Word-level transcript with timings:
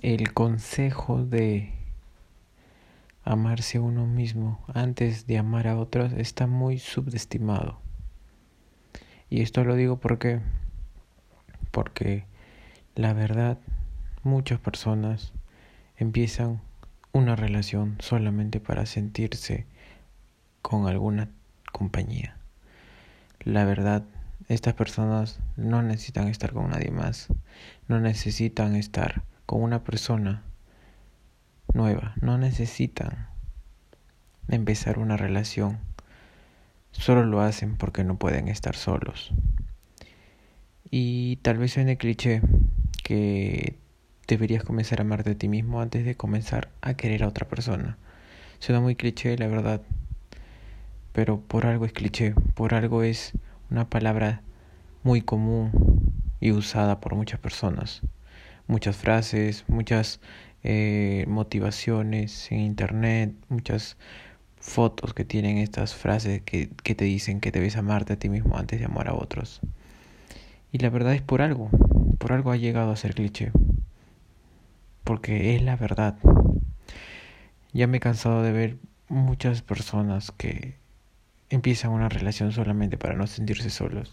el 0.00 0.32
consejo 0.32 1.24
de 1.24 1.72
amarse 3.24 3.78
a 3.78 3.82
uno 3.82 4.06
mismo 4.06 4.64
antes 4.72 5.26
de 5.26 5.38
amar 5.38 5.66
a 5.66 5.76
otros 5.76 6.12
está 6.12 6.46
muy 6.46 6.78
subestimado. 6.78 7.80
Y 9.28 9.42
esto 9.42 9.64
lo 9.64 9.74
digo 9.74 9.98
porque 9.98 10.40
porque 11.70 12.24
la 12.94 13.12
verdad 13.12 13.58
muchas 14.22 14.58
personas 14.60 15.32
empiezan 15.96 16.60
una 17.12 17.36
relación 17.36 17.96
solamente 18.00 18.60
para 18.60 18.86
sentirse 18.86 19.66
con 20.62 20.86
alguna 20.86 21.28
compañía. 21.72 22.36
La 23.40 23.64
verdad, 23.64 24.04
estas 24.48 24.74
personas 24.74 25.40
no 25.56 25.82
necesitan 25.82 26.28
estar 26.28 26.52
con 26.52 26.70
nadie 26.70 26.90
más, 26.90 27.28
no 27.88 28.00
necesitan 28.00 28.76
estar 28.76 29.22
con 29.48 29.62
una 29.62 29.82
persona 29.82 30.42
nueva, 31.72 32.12
no 32.20 32.36
necesitan 32.36 33.28
empezar 34.46 34.98
una 34.98 35.16
relación, 35.16 35.78
solo 36.92 37.24
lo 37.24 37.40
hacen 37.40 37.78
porque 37.78 38.04
no 38.04 38.18
pueden 38.18 38.48
estar 38.48 38.76
solos. 38.76 39.32
Y 40.90 41.36
tal 41.36 41.56
vez 41.56 41.72
suene 41.72 41.96
cliché 41.96 42.42
que 43.02 43.78
deberías 44.26 44.64
comenzar 44.64 44.98
a 44.98 45.04
amarte 45.04 45.30
a 45.30 45.38
ti 45.38 45.48
mismo 45.48 45.80
antes 45.80 46.04
de 46.04 46.14
comenzar 46.14 46.68
a 46.82 46.92
querer 46.92 47.22
a 47.22 47.28
otra 47.28 47.48
persona. 47.48 47.96
Suena 48.58 48.82
muy 48.82 48.96
cliché, 48.96 49.38
la 49.38 49.46
verdad, 49.46 49.80
pero 51.14 51.40
por 51.40 51.64
algo 51.64 51.86
es 51.86 51.94
cliché, 51.94 52.34
por 52.54 52.74
algo 52.74 53.02
es 53.02 53.32
una 53.70 53.88
palabra 53.88 54.42
muy 55.04 55.22
común 55.22 55.70
y 56.38 56.52
usada 56.52 57.00
por 57.00 57.14
muchas 57.14 57.40
personas 57.40 58.02
muchas 58.68 58.96
frases, 58.96 59.64
muchas 59.66 60.20
eh, 60.62 61.24
motivaciones 61.26 62.52
en 62.52 62.60
internet, 62.60 63.34
muchas 63.48 63.96
fotos 64.60 65.14
que 65.14 65.24
tienen 65.24 65.58
estas 65.58 65.94
frases 65.94 66.42
que, 66.42 66.70
que 66.84 66.94
te 66.94 67.04
dicen 67.04 67.40
que 67.40 67.50
debes 67.50 67.76
amarte 67.76 68.12
a 68.12 68.18
ti 68.18 68.28
mismo 68.28 68.56
antes 68.56 68.78
de 68.78 68.84
amar 68.84 69.08
a 69.08 69.14
otros. 69.14 69.60
Y 70.70 70.78
la 70.78 70.90
verdad 70.90 71.14
es 71.14 71.22
por 71.22 71.42
algo, 71.42 71.70
por 72.18 72.32
algo 72.32 72.52
ha 72.52 72.56
llegado 72.56 72.92
a 72.92 72.96
ser 72.96 73.14
cliché. 73.14 73.52
Porque 75.02 75.56
es 75.56 75.62
la 75.62 75.76
verdad. 75.76 76.16
Ya 77.72 77.86
me 77.86 77.96
he 77.96 78.00
cansado 78.00 78.42
de 78.42 78.52
ver 78.52 78.76
muchas 79.08 79.62
personas 79.62 80.30
que 80.32 80.74
empiezan 81.48 81.92
una 81.92 82.10
relación 82.10 82.52
solamente 82.52 82.98
para 82.98 83.14
no 83.14 83.26
sentirse 83.26 83.70
solos. 83.70 84.12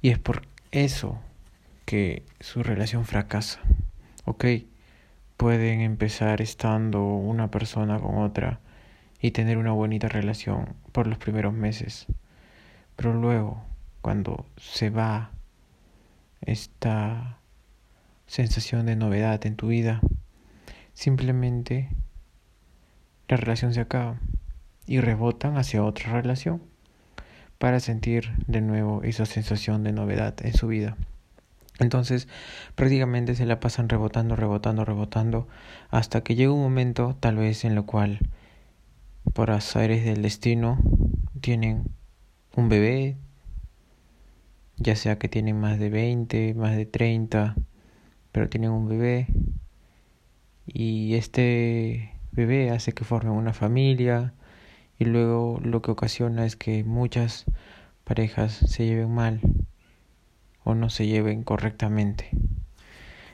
Y 0.00 0.10
es 0.10 0.18
por 0.18 0.42
eso 0.70 1.18
que 1.84 2.24
su 2.40 2.62
relación 2.62 3.04
fracasa. 3.04 3.60
Ok, 4.24 4.44
pueden 5.36 5.80
empezar 5.80 6.40
estando 6.40 7.04
una 7.04 7.50
persona 7.50 7.98
con 7.98 8.18
otra 8.18 8.60
y 9.20 9.32
tener 9.32 9.58
una 9.58 9.72
bonita 9.72 10.08
relación 10.08 10.74
por 10.92 11.06
los 11.06 11.18
primeros 11.18 11.52
meses. 11.54 12.06
Pero 12.96 13.14
luego, 13.14 13.64
cuando 14.00 14.46
se 14.56 14.90
va 14.90 15.30
esta 16.40 17.38
sensación 18.26 18.86
de 18.86 18.96
novedad 18.96 19.44
en 19.46 19.56
tu 19.56 19.68
vida, 19.68 20.00
simplemente 20.94 21.88
la 23.28 23.36
relación 23.36 23.72
se 23.74 23.80
acaba 23.80 24.20
y 24.86 25.00
rebotan 25.00 25.56
hacia 25.56 25.84
otra 25.84 26.12
relación 26.12 26.62
para 27.58 27.80
sentir 27.80 28.32
de 28.46 28.60
nuevo 28.60 29.02
esa 29.04 29.24
sensación 29.24 29.84
de 29.84 29.92
novedad 29.92 30.34
en 30.44 30.52
su 30.54 30.66
vida. 30.66 30.96
Entonces 31.78 32.28
prácticamente 32.74 33.34
se 33.34 33.46
la 33.46 33.60
pasan 33.60 33.88
rebotando, 33.88 34.36
rebotando, 34.36 34.84
rebotando, 34.84 35.48
hasta 35.90 36.22
que 36.22 36.34
llega 36.34 36.52
un 36.52 36.62
momento 36.62 37.16
tal 37.20 37.36
vez 37.36 37.64
en 37.64 37.74
lo 37.74 37.86
cual, 37.86 38.20
por 39.32 39.50
azares 39.50 40.04
del 40.04 40.22
destino, 40.22 40.78
tienen 41.40 41.84
un 42.56 42.68
bebé, 42.68 43.16
ya 44.76 44.96
sea 44.96 45.18
que 45.18 45.28
tienen 45.28 45.58
más 45.60 45.78
de 45.78 45.90
20, 45.90 46.54
más 46.54 46.76
de 46.76 46.86
30, 46.86 47.56
pero 48.32 48.48
tienen 48.48 48.70
un 48.70 48.88
bebé 48.88 49.26
y 50.66 51.14
este 51.14 52.12
bebé 52.32 52.70
hace 52.70 52.92
que 52.92 53.04
formen 53.04 53.32
una 53.32 53.52
familia 53.52 54.34
y 54.98 55.04
luego 55.04 55.60
lo 55.62 55.82
que 55.82 55.90
ocasiona 55.90 56.46
es 56.46 56.56
que 56.56 56.84
muchas 56.84 57.44
parejas 58.04 58.52
se 58.52 58.86
lleven 58.86 59.12
mal 59.12 59.40
o 60.64 60.74
no 60.74 60.90
se 60.90 61.06
lleven 61.06 61.42
correctamente. 61.42 62.30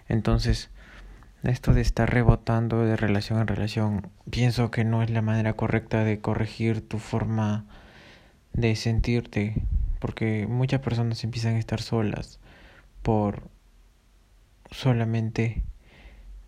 Entonces, 0.08 0.70
esto 1.42 1.72
de 1.72 1.82
estar 1.82 2.12
rebotando 2.12 2.84
de 2.84 2.96
relación 2.96 3.40
en 3.40 3.46
relación, 3.46 4.10
pienso 4.30 4.70
que 4.70 4.84
no 4.84 5.02
es 5.02 5.10
la 5.10 5.22
manera 5.22 5.52
correcta 5.52 6.04
de 6.04 6.20
corregir 6.20 6.86
tu 6.86 6.98
forma 6.98 7.64
de 8.52 8.74
sentirte, 8.74 9.62
porque 10.00 10.46
muchas 10.48 10.80
personas 10.80 11.22
empiezan 11.22 11.54
a 11.54 11.58
estar 11.58 11.80
solas 11.80 12.40
por 13.02 13.48
solamente 14.70 15.62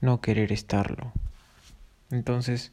no 0.00 0.20
querer 0.20 0.52
estarlo. 0.52 1.12
Entonces, 2.10 2.72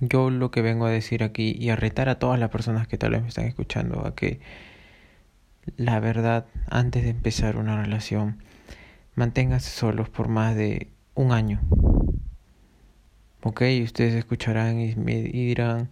yo 0.00 0.30
lo 0.30 0.50
que 0.50 0.62
vengo 0.62 0.86
a 0.86 0.90
decir 0.90 1.22
aquí 1.22 1.56
y 1.58 1.70
a 1.70 1.76
retar 1.76 2.08
a 2.08 2.18
todas 2.18 2.38
las 2.38 2.50
personas 2.50 2.86
que 2.86 2.98
tal 2.98 3.12
vez 3.12 3.22
me 3.22 3.28
están 3.28 3.46
escuchando 3.46 4.06
a 4.06 4.14
que 4.14 4.40
la 5.76 6.00
verdad 6.00 6.46
antes 6.68 7.04
de 7.04 7.10
empezar 7.10 7.56
una 7.56 7.82
relación. 7.82 8.42
Manténgase 9.14 9.70
solos 9.70 10.08
por 10.08 10.28
más 10.28 10.54
de 10.54 10.88
un 11.14 11.32
año. 11.32 11.60
Ok, 13.42 13.62
ustedes 13.82 14.14
escucharán 14.14 14.80
y 14.80 14.94
me 14.96 15.22
dirán, 15.22 15.88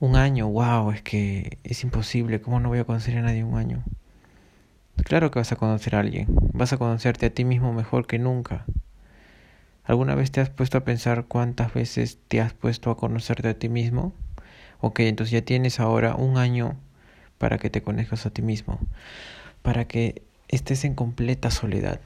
un 0.00 0.16
año, 0.16 0.48
wow, 0.48 0.90
es 0.90 1.02
que 1.02 1.58
es 1.64 1.82
imposible, 1.84 2.40
¿cómo 2.40 2.60
no 2.60 2.68
voy 2.68 2.78
a 2.78 2.84
conocer 2.84 3.16
a 3.18 3.22
nadie 3.22 3.44
un 3.44 3.56
año? 3.56 3.82
Claro 5.04 5.30
que 5.30 5.38
vas 5.38 5.52
a 5.52 5.56
conocer 5.56 5.96
a 5.96 6.00
alguien, 6.00 6.26
vas 6.52 6.72
a 6.72 6.78
conocerte 6.78 7.26
a 7.26 7.30
ti 7.30 7.44
mismo 7.44 7.72
mejor 7.72 8.06
que 8.06 8.18
nunca. 8.18 8.64
¿Alguna 9.84 10.14
vez 10.14 10.30
te 10.30 10.40
has 10.40 10.50
puesto 10.50 10.78
a 10.78 10.84
pensar 10.84 11.26
cuántas 11.26 11.74
veces 11.74 12.18
te 12.28 12.40
has 12.40 12.54
puesto 12.54 12.90
a 12.90 12.96
conocerte 12.96 13.48
a 13.48 13.58
ti 13.58 13.68
mismo? 13.68 14.12
Ok, 14.80 15.00
entonces 15.00 15.32
ya 15.32 15.42
tienes 15.42 15.80
ahora 15.80 16.14
un 16.14 16.38
año 16.38 16.76
para 17.44 17.58
que 17.58 17.68
te 17.68 17.82
conozcas 17.82 18.24
a 18.24 18.30
ti 18.30 18.40
mismo, 18.40 18.78
para 19.60 19.84
que 19.84 20.22
estés 20.48 20.82
en 20.86 20.94
completa 20.94 21.50
soledad, 21.50 22.00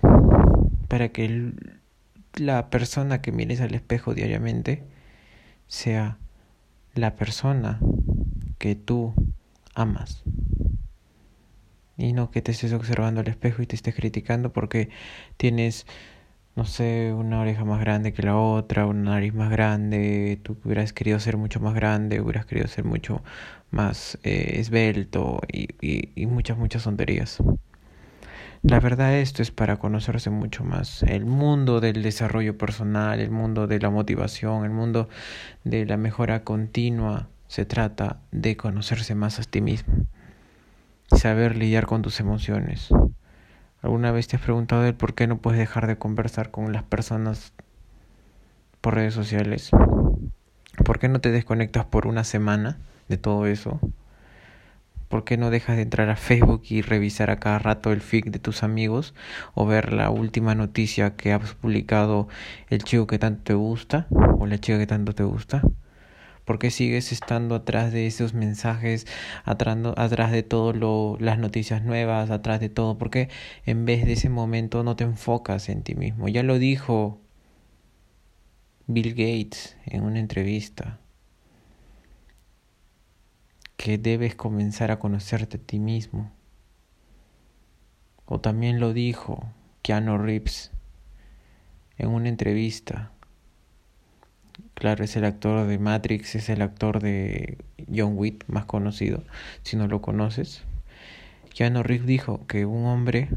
para 0.89 1.11
que 1.11 1.53
la 2.35 2.71
persona 2.71 3.23
que 3.23 3.31
mires 3.31 3.61
al 3.61 3.73
espejo 3.73 4.15
diariamente 4.15 4.83
sea 5.69 6.19
la 6.95 7.15
persona 7.15 7.79
que 8.59 8.75
tú 8.75 9.15
amas. 9.77 10.25
Y 11.97 12.15
no 12.15 12.33
que 12.33 12.43
te 12.43 12.51
estés 12.51 12.73
observando 12.73 13.21
al 13.21 13.29
espejo 13.29 13.63
y 13.63 13.67
te 13.67 13.77
estés 13.77 13.95
criticando 13.95 14.53
porque 14.53 14.89
tienes 15.37 15.87
no 16.59 16.65
sé, 16.65 17.15
una 17.17 17.41
oreja 17.41 17.65
más 17.65 17.79
grande 17.79 18.13
que 18.13 18.25
la 18.25 18.37
otra, 18.37 18.87
una 18.87 19.13
nariz 19.13 19.33
más 19.33 19.49
grande, 19.49 20.41
tú 20.43 20.57
hubieras 20.65 20.93
querido 20.93 21.21
ser 21.21 21.37
mucho 21.37 21.61
más 21.61 21.73
grande, 21.73 22.21
hubieras 22.21 22.47
querido 22.47 22.67
ser 22.67 22.85
mucho 22.85 23.23
más 23.71 24.19
eh, 24.25 24.55
esbelto 24.59 25.41
y, 25.53 25.69
y, 25.81 26.11
y 26.17 26.27
muchas, 26.27 26.59
muchas 26.59 26.83
tonterías. 26.83 27.39
La 28.63 28.81
verdad 28.81 29.15
esto 29.15 29.41
es 29.41 29.53
para 29.53 29.77
conocerse 29.77 30.31
mucho 30.31 30.65
más. 30.65 31.05
El 31.05 31.27
mundo 31.27 31.81
del 31.81 32.03
desarrollo 32.03 32.59
personal, 32.59 33.21
el 33.21 33.31
mundo 33.31 33.69
de 33.69 33.79
la 33.79 33.91
motivación, 33.91 34.65
el 34.65 34.73
mundo 34.73 35.09
de 35.63 35.87
la 35.87 35.97
mejora 35.97 36.43
continua, 36.43 37.29
se 37.47 37.67
trata 37.67 38.19
de 38.33 38.57
conocerse 38.57 39.15
más 39.15 39.39
a 39.39 39.45
ti 39.45 39.61
mismo. 39.61 39.95
Saber 41.13 41.55
lidiar 41.55 41.87
con 41.87 42.03
tus 42.03 42.19
emociones. 42.19 42.89
¿Alguna 43.81 44.11
vez 44.11 44.27
te 44.27 44.35
has 44.35 44.43
preguntado 44.43 44.85
el 44.85 44.95
por 44.95 45.15
qué 45.15 45.29
no 45.29 45.39
puedes 45.39 45.61
dejar 45.61 45.87
de 45.87 45.97
conversar 45.97 46.51
con 46.51 46.73
las 46.73 46.83
personas 46.83 47.53
por 48.81 48.95
redes 48.95 49.15
sociales? 49.15 49.71
¿Por 50.85 50.99
qué 50.99 51.09
no 51.09 51.21
te 51.21 51.31
desconectas 51.31 51.85
por 51.85 52.09
una 52.09 52.25
semana 52.25 52.79
de 53.09 53.19
todo 53.19 53.47
eso? 53.47 53.79
¿Por 55.09 55.23
qué 55.23 55.37
no 55.37 55.51
dejas 55.51 55.77
de 55.77 55.83
entrar 55.83 56.11
a 56.11 56.17
Facebook 56.17 56.63
y 56.69 56.83
revisar 56.83 57.31
a 57.31 57.39
cada 57.39 57.61
rato 57.61 57.93
el 57.93 58.01
feed 58.01 58.25
de 58.27 58.41
tus 58.41 58.65
amigos 58.65 59.15
o 59.55 59.65
ver 59.65 59.93
la 59.93 60.11
última 60.11 60.57
noticia 60.57 61.15
que 61.15 61.33
has 61.33 61.55
publicado 61.55 62.27
el 62.71 62.83
chico 62.83 63.07
que 63.07 63.21
tanto 63.21 63.43
te 63.45 63.55
gusta 63.55 64.09
o 64.11 64.47
la 64.47 64.59
chica 64.59 64.79
que 64.79 64.89
tanto 64.89 65.15
te 65.15 65.23
gusta? 65.23 65.63
¿Por 66.49 66.59
qué 66.59 66.71
sigues 66.71 67.13
estando 67.13 67.55
atrás 67.55 67.93
de 67.93 68.07
esos 68.07 68.33
mensajes, 68.33 69.07
atrás, 69.45 70.33
de 70.33 70.43
todas 70.43 70.75
las 71.21 71.39
noticias 71.39 71.83
nuevas, 71.83 72.31
atrás 72.31 72.59
de 72.59 72.71
todo? 72.71 72.97
¿Por 72.97 73.11
qué 73.11 73.29
en 73.67 73.85
vez 73.85 74.07
de 74.07 74.15
ese 74.15 74.31
momento 74.31 74.83
no 74.83 74.97
te 74.97 75.05
enfocas 75.05 75.69
en 75.69 75.83
ti 75.83 75.95
mismo? 75.95 76.27
Ya 76.27 76.43
lo 76.43 76.59
dijo 76.59 77.21
Bill 78.87 79.11
Gates 79.11 79.77
en 79.85 80.05
una 80.05 80.21
entrevista, 80.21 81.01
que 83.77 83.99
debes 83.99 84.35
comenzar 84.35 84.91
a 84.91 84.99
conocerte 84.99 85.59
a 85.59 85.61
ti 85.61 85.79
mismo. 85.79 86.33
O 88.25 88.41
también 88.41 88.81
lo 88.81 88.95
dijo 88.95 89.53
Keanu 89.83 90.17
Reeves 90.17 90.71
en 91.99 92.09
una 92.09 92.31
entrevista. 92.31 93.13
Claro, 94.79 95.03
es 95.03 95.17
el 95.17 95.25
actor 95.25 95.67
de 95.67 95.77
Matrix, 95.77 96.37
es 96.37 96.49
el 96.49 96.63
actor 96.63 97.01
de 97.01 97.59
John 97.93 98.13
Wick 98.17 98.45
más 98.47 98.65
conocido, 98.65 99.25
si 99.65 99.77
no 99.77 99.89
lo 99.89 100.01
conoces. 100.01 100.63
Keanu 101.53 101.83
Reeves 101.83 102.07
dijo 102.07 102.47
que 102.47 102.65
un 102.65 102.87
hombre 102.87 103.29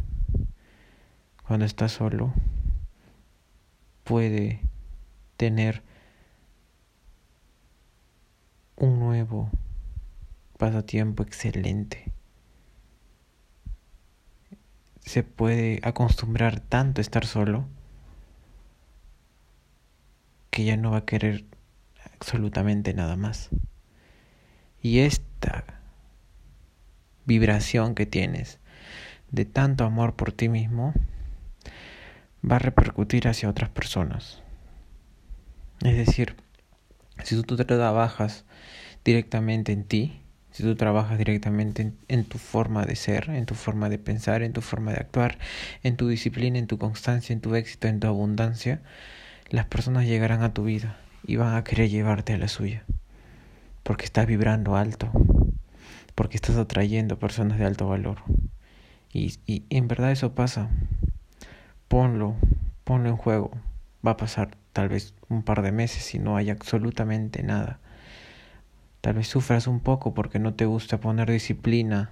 cuando 1.48 1.66
está 1.66 1.90
solo 1.90 2.32
puede 4.04 4.60
tener 5.36 5.82
un 8.76 9.00
nuevo 9.00 9.50
pasatiempo 10.60 11.24
excelente. 11.24 12.14
Se 15.00 15.24
puede 15.24 15.80
acostumbrar 15.82 16.60
tanto 16.60 17.02
a 17.02 17.02
estar 17.02 17.26
solo 17.26 17.66
que 20.52 20.66
ya 20.66 20.78
no 20.78 20.92
va 20.92 20.98
a 20.98 21.06
querer 21.06 21.46
absolutamente 22.14 22.94
nada 22.94 23.16
más. 23.16 23.50
Y 24.82 25.00
esta 25.00 25.64
vibración 27.26 27.96
que 27.96 28.06
tienes 28.06 28.60
de 29.32 29.46
tanto 29.46 29.86
amor 29.86 30.16
por 30.16 30.32
ti 30.32 30.50
mismo 30.50 30.94
va 32.50 32.58
a 32.58 32.60
repercutir 32.60 33.28
hacia 33.28 33.50
otras 33.50 33.70
personas. 33.70 34.42
Es 35.84 35.98
decir, 35.98 36.36
si 37.24 37.42
tú 37.42 37.56
trabajas 37.56 38.46
directamente 39.04 39.72
en 39.72 39.84
ti, 39.84 40.22
si 40.52 40.64
tú 40.64 40.76
trabajas 40.76 41.18
directamente 41.18 41.94
en, 42.08 42.26
tu 42.26 42.38
forma 42.38 42.86
de 42.86 42.96
ser, 42.96 43.30
en 43.30 43.46
tu 43.46 43.56
forma 43.56 43.90
de 43.90 43.98
pensar, 43.98 44.44
en 44.44 44.54
tu 44.54 44.62
forma 44.62 44.92
de 44.92 45.00
actuar, 45.00 45.38
en 45.82 45.96
tu 45.96 46.08
disciplina, 46.10 46.60
en 46.60 46.68
tu 46.68 46.78
constancia, 46.78 47.34
en 47.34 47.40
tu 47.40 47.56
éxito, 47.56 47.88
en 47.88 48.00
tu 48.00 48.08
abundancia, 48.08 48.82
las 49.52 49.66
personas 49.66 50.06
llegarán 50.06 50.44
a 50.44 50.54
tu 50.54 50.64
vida 50.64 50.98
y 51.28 51.36
van 51.36 51.56
a 51.56 51.64
querer 51.64 51.90
llevarte 51.90 52.34
a 52.34 52.38
la 52.38 52.48
suya. 52.48 52.84
Porque 53.84 54.06
estás 54.06 54.26
vibrando 54.26 54.78
alto, 54.78 55.12
porque 56.16 56.38
estás 56.38 56.56
atrayendo 56.56 57.20
personas 57.20 57.60
de 57.60 57.66
alto 57.66 57.88
valor. 57.88 58.20
Y, 59.12 59.40
y 59.46 59.66
en 59.70 59.88
verdad 59.90 60.12
eso 60.12 60.34
pasa. 60.34 60.70
Ponlo, 61.90 62.36
ponlo 62.86 63.10
en 63.10 63.18
juego. 63.18 63.52
Va 64.06 64.12
a 64.12 64.18
pasar 64.18 64.56
tal 64.72 64.88
vez 64.88 65.14
un 65.28 65.44
par 65.44 65.62
de 65.62 65.74
meses 65.74 66.16
y 66.16 66.20
no 66.20 66.38
hay 66.38 66.50
absolutamente 66.50 67.44
nada. 67.44 67.80
Tal 69.02 69.16
vez 69.16 69.28
sufras 69.28 69.68
un 69.68 69.82
poco 69.82 70.14
porque 70.14 70.40
no 70.40 70.54
te 70.54 70.66
gusta 70.66 71.00
poner 71.00 71.30
disciplina, 71.30 72.12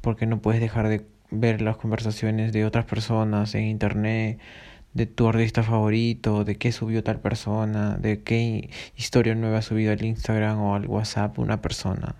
porque 0.00 0.26
no 0.26 0.40
puedes 0.40 0.60
dejar 0.60 0.88
de 0.88 1.04
ver 1.30 1.60
las 1.60 1.76
conversaciones 1.76 2.52
de 2.52 2.64
otras 2.64 2.84
personas 2.84 3.54
en 3.54 3.64
internet, 3.64 4.38
de 4.94 5.06
tu 5.06 5.28
artista 5.28 5.62
favorito, 5.62 6.44
de 6.44 6.56
qué 6.56 6.72
subió 6.72 7.02
tal 7.04 7.20
persona, 7.20 7.96
de 7.96 8.22
qué 8.22 8.70
historia 8.96 9.34
nueva 9.34 9.58
ha 9.58 9.62
subido 9.62 9.92
al 9.92 10.04
Instagram 10.04 10.60
o 10.60 10.74
al 10.74 10.86
WhatsApp 10.86 11.38
una 11.38 11.60
persona. 11.60 12.16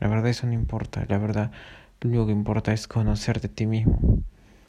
La 0.00 0.08
verdad 0.08 0.28
eso 0.28 0.46
no 0.46 0.52
importa, 0.52 1.04
la 1.08 1.18
verdad 1.18 1.50
lo 2.00 2.26
que 2.26 2.32
importa 2.32 2.72
es 2.72 2.86
conocerte 2.86 3.48
a 3.48 3.50
ti 3.50 3.66
mismo 3.66 4.22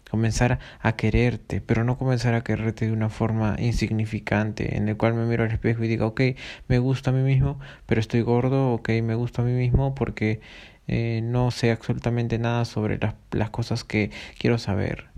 comenzar 0.09 0.59
a 0.79 0.95
quererte, 0.95 1.61
pero 1.61 1.83
no 1.83 1.97
comenzar 1.97 2.33
a 2.33 2.43
quererte 2.43 2.85
de 2.85 2.91
una 2.91 3.09
forma 3.09 3.55
insignificante, 3.59 4.77
en 4.77 4.87
el 4.87 4.97
cual 4.97 5.13
me 5.13 5.25
miro 5.25 5.43
al 5.43 5.51
espejo 5.51 5.83
y 5.83 5.87
diga, 5.87 6.05
ok, 6.05 6.21
me 6.67 6.79
gusta 6.79 7.11
a 7.11 7.13
mí 7.13 7.21
mismo, 7.21 7.59
pero 7.85 8.01
estoy 8.01 8.21
gordo, 8.21 8.73
ok, 8.73 8.89
me 9.03 9.15
gusta 9.15 9.41
a 9.41 9.45
mí 9.45 9.51
mismo 9.51 9.95
porque 9.95 10.41
eh, 10.87 11.21
no 11.23 11.51
sé 11.51 11.71
absolutamente 11.71 12.39
nada 12.39 12.65
sobre 12.65 12.99
las 13.31 13.49
cosas 13.49 13.83
que 13.83 14.11
quiero 14.39 14.57
saber. 14.57 15.16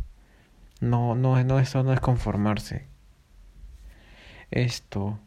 No, 0.80 1.16
no, 1.16 1.44
no, 1.44 1.60
eso 1.60 1.84
no 1.84 1.94
es 1.94 2.00
conformarse. 2.00 2.88
Esto 4.52 5.20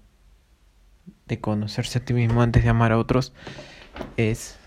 de 1.27 1.41
conocerse 1.41 1.99
a 1.99 2.05
ti 2.05 2.15
mismo 2.15 2.43
antes 2.43 2.63
de 2.65 2.71
amar 2.71 2.93
a 2.93 2.99
otros 2.99 3.33
es 4.17 4.59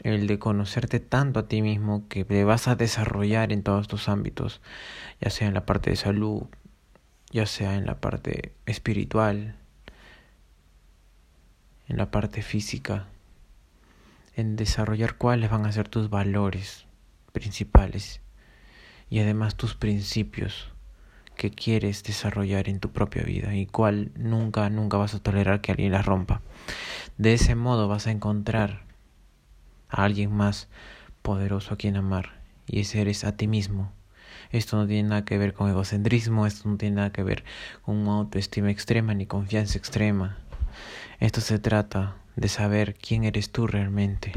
el 0.00 0.26
de 0.28 0.38
conocerte 0.38 1.00
tanto 1.00 1.40
a 1.40 1.48
ti 1.48 1.62
mismo 1.62 2.06
que 2.08 2.24
te 2.24 2.44
vas 2.44 2.68
a 2.68 2.76
desarrollar 2.76 3.52
en 3.52 3.62
todos 3.62 3.88
tus 3.88 4.08
ámbitos, 4.08 4.60
ya 5.20 5.30
sea 5.30 5.48
en 5.48 5.54
la 5.54 5.66
parte 5.66 5.90
de 5.90 5.96
salud, 5.96 6.44
ya 7.32 7.46
sea 7.46 7.74
en 7.74 7.86
la 7.86 8.00
parte 8.00 8.52
espiritual, 8.66 9.56
en 11.88 11.96
la 11.96 12.10
parte 12.12 12.42
física, 12.42 13.06
en 14.36 14.54
desarrollar 14.54 15.16
cuáles 15.16 15.50
van 15.50 15.66
a 15.66 15.72
ser 15.72 15.88
tus 15.88 16.08
valores 16.08 16.86
principales 17.32 18.20
y 19.08 19.20
además 19.20 19.56
tus 19.56 19.74
principios 19.74 20.72
que 21.36 21.50
quieres 21.50 22.02
desarrollar 22.02 22.68
en 22.68 22.80
tu 22.80 22.90
propia 22.90 23.22
vida 23.22 23.54
y 23.54 23.66
cuál 23.66 24.10
nunca, 24.16 24.68
nunca 24.70 24.96
vas 24.96 25.14
a 25.14 25.22
tolerar 25.22 25.60
que 25.60 25.72
alguien 25.72 25.92
las 25.92 26.06
rompa. 26.06 26.40
De 27.18 27.34
ese 27.34 27.54
modo 27.54 27.88
vas 27.88 28.06
a 28.06 28.10
encontrar 28.10 28.84
a 29.88 30.04
alguien 30.04 30.32
más 30.32 30.68
poderoso 31.22 31.74
a 31.74 31.76
quien 31.76 31.96
amar, 31.96 32.40
y 32.66 32.80
ese 32.80 33.00
eres 33.00 33.24
a 33.24 33.36
ti 33.36 33.46
mismo. 33.46 33.92
Esto 34.50 34.76
no 34.76 34.86
tiene 34.86 35.08
nada 35.08 35.24
que 35.24 35.38
ver 35.38 35.54
con 35.54 35.68
egocentrismo, 35.68 36.46
esto 36.46 36.68
no 36.68 36.76
tiene 36.76 36.96
nada 36.96 37.10
que 37.10 37.22
ver 37.22 37.44
con 37.82 37.96
una 37.96 38.12
autoestima 38.12 38.70
extrema 38.70 39.14
ni 39.14 39.26
confianza 39.26 39.78
extrema. 39.78 40.38
Esto 41.20 41.40
se 41.40 41.58
trata 41.58 42.16
de 42.36 42.48
saber 42.48 42.94
quién 42.94 43.24
eres 43.24 43.50
tú 43.50 43.66
realmente. 43.66 44.32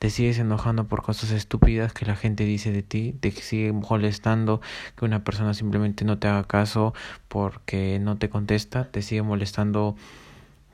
Te 0.00 0.08
sigues 0.08 0.38
enojando 0.38 0.88
por 0.88 1.02
cosas 1.02 1.30
estúpidas 1.30 1.92
que 1.92 2.06
la 2.06 2.16
gente 2.16 2.44
dice 2.44 2.72
de 2.72 2.82
ti, 2.82 3.14
te 3.20 3.30
sigue 3.32 3.70
molestando 3.72 4.62
que 4.96 5.04
una 5.04 5.24
persona 5.24 5.52
simplemente 5.52 6.06
no 6.06 6.18
te 6.18 6.26
haga 6.26 6.44
caso 6.44 6.94
porque 7.28 7.98
no 8.00 8.16
te 8.16 8.30
contesta, 8.30 8.86
te 8.86 9.02
sigue 9.02 9.20
molestando 9.20 9.96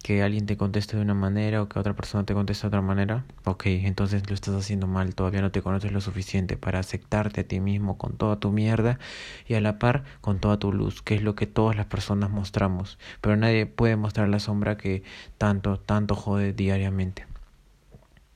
que 0.05 0.23
alguien 0.23 0.46
te 0.46 0.56
conteste 0.56 0.96
de 0.96 1.02
una 1.02 1.14
manera 1.14 1.61
o 1.61 1.69
que 1.69 1.81
otra 1.81 1.96
persona 1.96 2.23
te 2.23 2.34
conteste 2.34 2.62
de 2.62 2.69
otra 2.69 2.82
manera, 2.82 3.25
ok, 3.44 3.67
entonces 3.67 4.23
lo 4.28 4.34
estás 4.37 4.55
haciendo 4.55 4.87
mal, 4.87 5.17
todavía 5.17 5.40
no 5.40 5.50
te 5.50 5.61
conoces 5.61 5.90
lo 5.90 6.00
suficiente 6.00 6.56
para 6.56 6.79
aceptarte 6.79 7.40
a 7.40 7.49
ti 7.49 7.58
mismo 7.58 7.99
con 7.99 8.17
toda 8.17 8.37
tu 8.37 8.52
mierda 8.52 9.00
y 9.49 9.55
a 9.55 9.61
la 9.61 9.81
par 9.81 10.05
con 10.20 10.38
toda 10.38 10.61
tu 10.61 10.72
luz, 10.72 11.02
que 11.02 11.17
es 11.17 11.22
lo 11.22 11.34
que 11.34 11.49
todas 11.49 11.75
las 11.75 11.87
personas 11.87 12.31
mostramos, 12.31 12.96
pero 13.20 13.37
nadie 13.37 13.67
puede 13.67 13.96
mostrar 13.96 14.29
la 14.29 14.38
sombra 14.38 14.76
que 14.76 15.02
tanto, 15.37 15.81
tanto 15.81 16.14
jode 16.14 16.52
diariamente. 16.52 17.26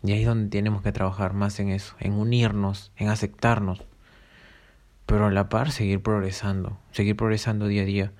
Y 0.02 0.12
ahí 0.12 0.20
es 0.20 0.26
donde 0.26 0.48
tenemos 0.48 0.82
que 0.82 0.92
trabajar 0.92 1.34
más 1.34 1.60
en 1.60 1.70
eso, 1.70 1.94
en 1.98 2.12
unirnos, 2.14 2.92
en 2.96 3.08
aceptarnos, 3.08 3.84
pero 5.06 5.26
a 5.26 5.30
la 5.30 5.48
par 5.48 5.72
seguir 5.72 6.02
progresando, 6.02 6.78
seguir 6.92 7.16
progresando 7.16 7.66
día 7.66 7.82
a 7.82 7.86
día 7.86 8.12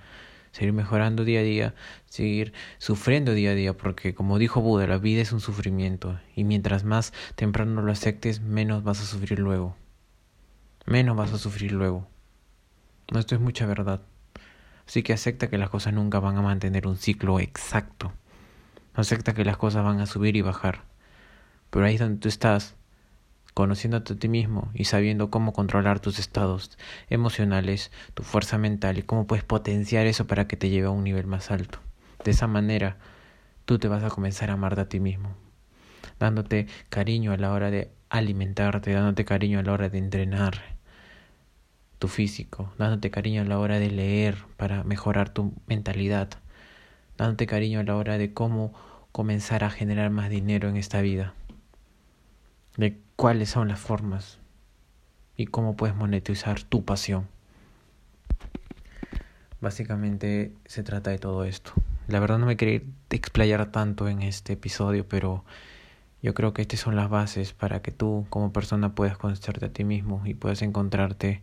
seguir 0.53 0.73
mejorando 0.73 1.25
día 1.25 1.41
a 1.41 1.43
día, 1.43 1.75
seguir 2.07 2.53
sufriendo 2.79 3.33
día 3.33 3.51
a 3.51 3.55
día, 3.55 3.77
porque 3.77 4.15
como 4.15 4.39
dijo 4.39 4.61
Buda, 4.61 4.87
la 4.87 4.99
vida 4.99 5.23
es 5.23 5.33
un 5.33 5.41
sufrimiento 5.41 6.19
y 6.35 6.45
mientras 6.45 6.85
más 6.85 7.13
temprano 7.35 7.83
lo 7.83 7.93
aceptes, 7.93 8.41
menos 8.41 8.83
vas 8.83 9.01
a 9.01 9.07
sufrir 9.07 9.39
luego. 9.39 9.77
Menos 10.87 11.17
vas 11.17 11.33
a 11.33 11.39
sufrir 11.39 11.73
luego. 11.73 12.09
Esto 13.15 13.35
es 13.35 13.41
mucha 13.41 13.67
verdad. 13.67 14.01
Así 14.87 15.03
que 15.03 15.13
acepta 15.13 15.49
que 15.49 15.59
las 15.59 15.71
cosas 15.71 15.93
nunca 15.93 16.19
van 16.19 16.37
a 16.37 16.43
mantener 16.43 16.87
un 16.87 16.97
ciclo 16.97 17.39
exacto. 17.39 18.13
Acepta 18.95 19.35
que 19.35 19.45
las 19.45 19.57
cosas 19.57 19.85
van 19.85 20.01
a 20.01 20.07
subir 20.07 20.37
y 20.37 20.43
bajar. 20.43 20.90
Pero 21.71 21.85
ahí 21.85 21.95
es 21.95 22.01
donde 22.01 22.19
tú 22.21 22.29
estás 22.29 22.75
conociéndote 23.55 24.15
a 24.15 24.17
ti 24.17 24.29
mismo 24.29 24.71
y 24.75 24.85
sabiendo 24.85 25.31
cómo 25.31 25.53
controlar 25.53 26.01
tus 26.01 26.19
estados 26.19 26.79
emocionales, 27.09 27.91
tu 28.15 28.23
fuerza 28.23 28.59
mental 28.59 28.99
y 28.99 29.03
cómo 29.03 29.27
puedes 29.27 29.45
potenciar 29.45 30.07
eso 30.07 30.27
para 30.27 30.47
que 30.47 30.57
te 30.57 30.69
lleve 30.69 30.87
a 30.87 30.91
un 30.91 31.05
nivel 31.05 31.27
más 31.27 31.51
alto. 31.51 31.79
De 32.25 32.33
esa 32.33 32.47
manera, 32.47 32.97
tú 33.65 33.79
te 33.79 33.89
vas 33.89 34.05
a 34.05 34.11
comenzar 34.11 34.51
a 34.51 34.55
amarte 34.55 34.81
a 34.81 34.89
ti 34.89 35.01
mismo, 35.01 35.35
dándote 36.19 36.67
cariño 36.89 37.33
a 37.33 37.37
la 37.37 37.53
hora 37.53 37.71
de 37.71 37.91
alimentarte, 38.09 38.93
dándote 38.93 39.25
cariño 39.25 39.59
a 39.59 39.63
la 39.63 39.73
hora 39.73 39.89
de 39.89 39.99
entrenar 39.99 40.79
tu 41.99 42.09
físico, 42.09 42.73
dándote 42.79 43.11
cariño 43.11 43.43
a 43.43 43.45
la 43.45 43.59
hora 43.59 43.79
de 43.79 43.91
leer 43.91 44.39
para 44.57 44.85
mejorar 44.85 45.29
tu 45.31 45.53
mentalidad, 45.67 46.31
dándote 47.17 47.47
cariño 47.47 47.81
a 47.81 47.85
la 47.85 47.97
hora 47.97 48.17
de 48.17 48.33
cómo 48.33 48.73
comenzar 49.13 49.65
a 49.65 49.71
generar 49.71 50.11
más 50.11 50.31
dinero 50.31 50.69
en 50.69 50.77
esta 50.77 51.01
vida 51.03 51.35
de 52.77 52.99
cuáles 53.17 53.51
son 53.51 53.69
las 53.69 53.81
formas 53.81 54.39
y 55.37 55.47
cómo 55.47 55.77
puedes 55.77 55.97
monetizar 55.97 56.63
tu 56.63 56.85
pasión. 56.85 57.29
Básicamente 59.61 60.53
se 60.65 60.83
trata 60.83 61.11
de 61.11 61.19
todo 61.19 61.45
esto. 61.45 61.73
La 62.09 62.21
verdad 62.21 62.39
no 62.39 62.47
me 62.47 62.57
quería 62.57 62.83
explayar 63.11 63.71
tanto 63.71 64.09
en 64.09 64.23
este 64.23 64.55
episodio, 64.55 65.07
pero 65.07 65.45
yo 66.23 66.35
creo 66.35 66.53
que 66.53 66.63
estas 66.63 66.81
son 66.81 66.97
las 66.97 67.09
bases 67.09 67.53
para 67.53 67.83
que 67.83 67.93
tú 67.93 68.27
como 68.31 68.53
persona 68.53 68.95
puedas 68.95 69.19
conocerte 69.19 69.67
a 69.67 69.73
ti 69.73 69.85
mismo 69.85 70.23
y 70.25 70.35
puedas 70.35 70.63
encontrarte 70.63 71.43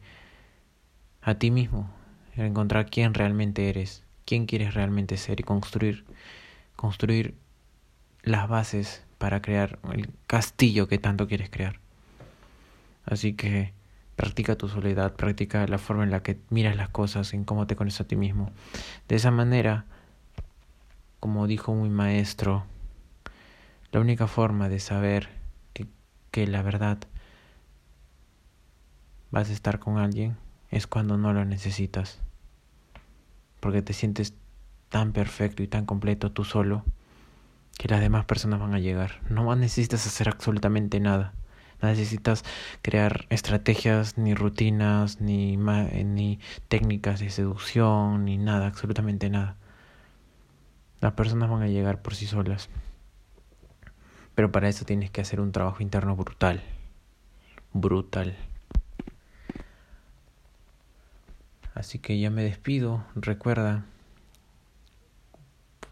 a 1.22 1.36
ti 1.36 1.52
mismo, 1.52 1.90
encontrar 2.36 2.90
quién 2.90 3.14
realmente 3.14 3.70
eres, 3.70 4.04
quién 4.26 4.46
quieres 4.46 4.74
realmente 4.74 5.18
ser 5.18 5.40
y 5.40 5.44
construir 5.44 6.06
construir 6.78 7.36
las 8.22 8.48
bases 8.48 9.04
para 9.18 9.42
crear 9.42 9.80
el 9.94 10.10
castillo 10.28 10.88
que 10.88 10.98
tanto 10.98 11.28
quieres 11.28 11.50
crear. 11.50 11.80
Así 13.06 13.34
que 13.34 13.74
Practica 14.18 14.56
tu 14.56 14.68
soledad, 14.68 15.16
practica 15.16 15.68
la 15.68 15.78
forma 15.78 16.04
en 16.04 16.10
la 16.10 16.24
que 16.24 16.40
miras 16.50 16.76
las 16.76 16.90
cosas, 16.90 17.36
en 17.36 17.46
cómo 17.46 17.68
te 17.68 17.76
conoces 17.76 18.02
a 18.02 18.08
ti 18.08 18.16
mismo. 18.16 18.50
De 19.08 19.16
esa 19.16 19.30
manera, 19.30 19.86
como 21.20 21.46
dijo 21.46 21.76
mi 21.76 21.90
maestro, 21.90 22.66
la 23.92 24.00
única 24.00 24.26
forma 24.26 24.70
de 24.70 24.80
saber 24.80 25.30
que, 25.74 25.86
que 26.32 26.48
la 26.48 26.64
verdad 26.64 26.98
vas 29.30 29.52
a 29.52 29.54
estar 29.54 29.78
con 29.78 30.00
alguien 30.00 30.36
es 30.72 30.88
cuando 30.88 31.16
no 31.18 31.32
lo 31.32 31.46
necesitas. 31.46 32.20
Porque 33.60 33.84
te 33.84 33.94
sientes 33.94 34.34
tan 34.90 35.12
perfecto 35.12 35.62
y 35.62 35.68
tan 35.68 35.86
completo 35.86 36.32
tú 36.32 36.44
solo 36.44 36.84
que 37.78 37.88
las 37.88 38.02
demás 38.02 38.26
personas 38.26 38.60
van 38.60 38.74
a 38.74 38.80
llegar. 38.80 39.22
No 39.30 39.56
necesitas 39.56 40.06
hacer 40.08 40.30
absolutamente 40.30 41.00
nada. 41.00 41.34
No 41.82 41.90
necesitas 41.90 42.44
crear 42.82 43.28
estrategias, 43.30 44.18
ni 44.18 44.34
rutinas, 44.34 45.22
ni, 45.22 45.58
ni 45.58 46.40
técnicas 46.68 47.20
de 47.20 47.30
seducción, 47.30 48.26
ni 48.26 48.38
nada, 48.38 48.68
absolutamente 48.68 49.30
nada. 49.30 49.56
Las 51.02 51.14
personas 51.14 51.50
van 51.50 51.62
a 51.62 51.68
llegar 51.68 52.02
por 52.02 52.16
sí 52.16 52.26
solas. 52.26 52.70
Pero 54.34 54.52
para 54.52 54.70
eso 54.70 54.86
tienes 54.86 55.12
que 55.12 55.22
hacer 55.22 55.40
un 55.40 55.52
trabajo 55.52 55.84
interno 55.84 56.16
brutal. 56.16 56.64
Brutal. 57.74 58.36
Así 61.76 62.00
que 62.00 62.20
ya 62.20 62.32
me 62.32 62.44
despido. 62.44 63.04
Recuerda, 63.14 63.86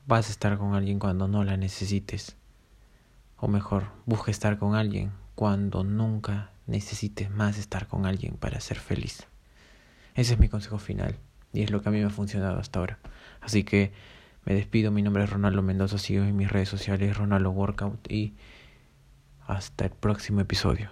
vas 0.07 0.27
a 0.29 0.31
estar 0.31 0.57
con 0.57 0.75
alguien 0.75 0.99
cuando 0.99 1.27
no 1.27 1.43
la 1.43 1.57
necesites. 1.57 2.35
O 3.37 3.47
mejor, 3.47 3.91
busca 4.05 4.31
estar 4.31 4.57
con 4.57 4.75
alguien 4.75 5.11
cuando 5.35 5.83
nunca 5.83 6.51
necesites 6.67 7.29
más 7.29 7.57
estar 7.57 7.87
con 7.87 8.05
alguien 8.05 8.37
para 8.37 8.59
ser 8.59 8.79
feliz. 8.79 9.27
Ese 10.15 10.33
es 10.33 10.39
mi 10.39 10.47
consejo 10.47 10.77
final 10.77 11.17
y 11.53 11.63
es 11.63 11.71
lo 11.71 11.81
que 11.81 11.89
a 11.89 11.91
mí 11.91 11.99
me 11.99 12.05
ha 12.05 12.09
funcionado 12.09 12.59
hasta 12.59 12.79
ahora. 12.79 12.99
Así 13.41 13.63
que 13.63 13.91
me 14.45 14.53
despido, 14.53 14.91
mi 14.91 15.01
nombre 15.01 15.23
es 15.23 15.29
Ronaldo 15.29 15.61
Mendoza, 15.61 15.97
sigo 15.97 16.23
en 16.23 16.35
mis 16.35 16.51
redes 16.51 16.69
sociales 16.69 17.17
Ronaldo 17.17 17.51
Workout 17.51 18.11
y 18.11 18.35
hasta 19.47 19.85
el 19.85 19.91
próximo 19.91 20.39
episodio. 20.41 20.89